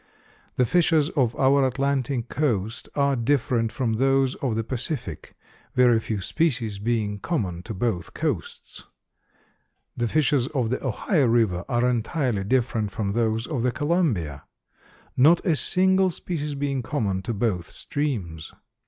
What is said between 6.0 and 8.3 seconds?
species being common to both